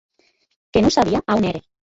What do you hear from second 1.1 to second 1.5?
a on